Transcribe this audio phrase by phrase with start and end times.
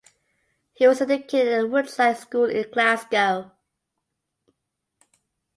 [0.73, 3.51] He was educated at Woodside School in Glasgow.